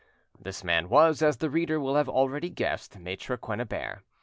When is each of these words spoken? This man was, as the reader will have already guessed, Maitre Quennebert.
This 0.41 0.63
man 0.63 0.89
was, 0.89 1.21
as 1.21 1.37
the 1.37 1.49
reader 1.51 1.79
will 1.79 1.95
have 1.95 2.09
already 2.09 2.49
guessed, 2.49 2.97
Maitre 2.97 3.37
Quennebert. 3.37 3.99